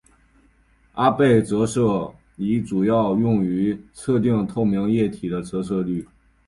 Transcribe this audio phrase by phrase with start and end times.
[0.93, 6.07] 阿贝折射仪主要用于测定透明液体的折射率。